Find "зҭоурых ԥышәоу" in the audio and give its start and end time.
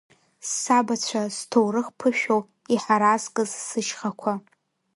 1.35-2.41